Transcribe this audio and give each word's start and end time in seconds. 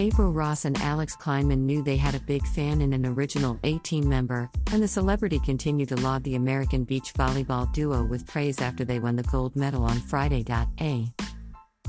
April 0.00 0.32
Ross 0.32 0.64
and 0.64 0.80
Alix 0.80 1.16
Klineman 1.16 1.58
knew 1.58 1.82
they 1.82 1.96
had 1.96 2.14
a 2.14 2.20
big 2.20 2.46
fan 2.46 2.80
in 2.82 2.92
an 2.92 3.04
original 3.04 3.58
A 3.64 3.78
team 3.78 4.08
member, 4.08 4.48
and 4.70 4.80
the 4.80 4.86
celebrity 4.86 5.40
continued 5.40 5.88
to 5.88 5.96
laud 5.96 6.22
the 6.22 6.36
American 6.36 6.84
beach 6.84 7.12
volleyball 7.14 7.70
duo 7.72 8.04
with 8.04 8.24
praise 8.24 8.60
after 8.60 8.84
they 8.84 9.00
won 9.00 9.16
the 9.16 9.24
gold 9.24 9.56
medal 9.56 9.82
on 9.82 9.98
Friday. 9.98 10.44
A. 10.80 11.12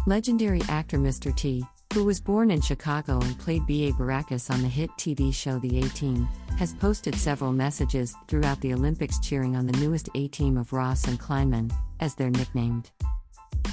Legendary 0.08 0.62
actor 0.70 0.98
Mr. 0.98 1.36
T, 1.36 1.64
who 1.94 2.04
was 2.04 2.20
born 2.20 2.50
in 2.50 2.62
Chicago 2.62 3.20
and 3.20 3.38
played 3.38 3.68
B.A. 3.68 3.92
Baracus 3.94 4.50
on 4.50 4.64
the 4.64 4.68
hit 4.68 4.90
TV 4.98 5.32
show 5.32 5.60
The 5.60 5.78
A 5.80 5.84
Team, 5.90 6.28
has 6.58 6.74
posted 6.74 7.14
several 7.14 7.52
messages 7.52 8.16
throughout 8.28 8.60
the 8.62 8.74
Olympics 8.74 9.20
cheering 9.20 9.56
on 9.56 9.68
the 9.68 9.78
newest 9.78 10.10
A 10.16 10.28
team 10.30 10.58
of 10.58 10.74
Ross 10.74 11.08
and 11.08 11.20
Klineman, 11.20 11.72
as 12.00 12.16
they're 12.16 12.32
nicknamed. 12.32 12.90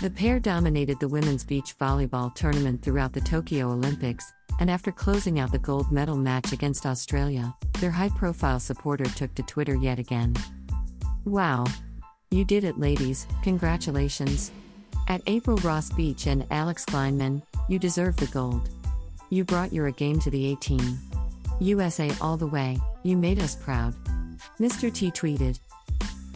The 0.02 0.10
pair 0.10 0.38
dominated 0.38 1.00
the 1.00 1.08
women's 1.08 1.42
beach 1.42 1.74
volleyball 1.78 2.34
tournament 2.34 2.82
throughout 2.82 3.14
the 3.14 3.20
Tokyo 3.20 3.70
Olympics, 3.70 4.30
and 4.60 4.70
after 4.70 4.92
closing 4.92 5.40
out 5.40 5.52
the 5.52 5.58
gold 5.58 5.90
medal 5.90 6.16
match 6.16 6.52
against 6.52 6.84
Australia, 6.84 7.54
their 7.80 7.90
high 7.90 8.10
profile 8.10 8.60
supporter 8.60 9.06
took 9.06 9.34
to 9.34 9.42
Twitter 9.42 9.74
yet 9.74 9.98
again. 9.98 10.34
Wow! 11.24 11.64
You 12.30 12.44
did 12.44 12.62
it, 12.62 12.78
ladies, 12.78 13.26
congratulations. 13.42 14.52
At 15.08 15.22
April 15.26 15.56
Ross 15.58 15.90
Beach 15.90 16.26
and 16.26 16.46
Alix 16.50 16.84
Klineman, 16.84 17.40
you 17.66 17.78
deserve 17.78 18.16
the 18.16 18.26
gold. 18.26 18.68
You 19.30 19.44
brought 19.44 19.72
your 19.72 19.90
game 19.92 20.20
to 20.20 20.30
the 20.30 20.52
A 20.52 20.56
team. 20.56 20.98
USA 21.58 22.12
all 22.20 22.36
the 22.36 22.46
way, 22.46 22.78
you 23.02 23.16
made 23.16 23.38
us 23.38 23.56
proud. 23.56 23.94
Mr. 24.60 24.92
T 24.92 25.10
tweeted. 25.10 25.58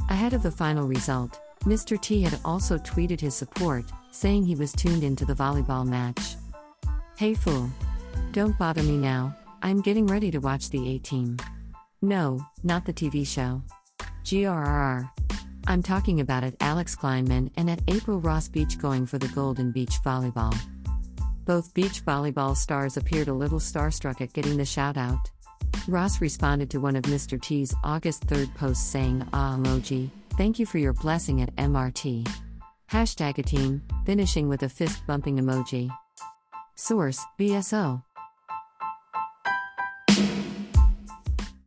Ahead 0.08 0.32
of 0.32 0.42
the 0.42 0.50
final 0.50 0.88
result, 0.88 1.38
Mr. 1.64 2.00
T 2.00 2.22
had 2.22 2.38
also 2.44 2.78
tweeted 2.78 3.20
his 3.20 3.34
support, 3.34 3.84
saying 4.12 4.44
he 4.44 4.54
was 4.54 4.72
tuned 4.72 5.04
into 5.04 5.24
the 5.24 5.34
volleyball 5.34 5.86
match. 5.86 6.36
Hey 7.16 7.34
fool. 7.34 7.68
Don't 8.32 8.58
bother 8.58 8.82
me 8.82 8.96
now, 8.96 9.36
I'm 9.62 9.82
getting 9.82 10.06
ready 10.06 10.30
to 10.30 10.38
watch 10.38 10.70
the 10.70 10.88
A 10.88 10.98
team. 10.98 11.36
No, 12.00 12.40
not 12.62 12.86
the 12.86 12.92
TV 12.92 13.26
show. 13.26 13.62
GRRR. 14.24 15.10
I'm 15.66 15.82
talking 15.82 16.20
about 16.20 16.44
at 16.44 16.54
Alix 16.60 16.96
Klineman 16.96 17.50
and 17.56 17.68
at 17.68 17.82
April 17.88 18.20
Ross 18.20 18.48
Beach 18.48 18.78
going 18.78 19.04
for 19.04 19.18
the 19.18 19.28
Golden 19.28 19.70
Beach 19.70 19.96
Volleyball. 20.04 20.56
Both 21.44 21.74
beach 21.74 22.04
volleyball 22.04 22.56
stars 22.56 22.96
appeared 22.96 23.28
a 23.28 23.34
little 23.34 23.58
starstruck 23.58 24.20
at 24.20 24.32
getting 24.32 24.56
the 24.56 24.64
shout 24.64 24.96
out. 24.96 25.30
Ross 25.88 26.20
responded 26.20 26.70
to 26.70 26.78
one 26.78 26.96
of 26.96 27.04
Mr. 27.04 27.40
T's 27.40 27.74
August 27.82 28.26
3rd 28.28 28.54
posts 28.54 28.86
saying, 28.86 29.26
Ah 29.32 29.56
emoji, 29.58 30.10
Thank 30.40 30.58
you 30.58 30.64
for 30.64 30.78
your 30.78 30.94
blessing 30.94 31.42
at 31.42 31.54
MRT. 31.56 32.26
Hashtag 32.90 33.36
a 33.36 33.42
team, 33.42 33.82
finishing 34.06 34.48
with 34.48 34.62
a 34.62 34.70
fist 34.70 35.06
bumping 35.06 35.36
emoji. 35.38 35.90
Source 36.76 37.22
BSO. 37.38 38.02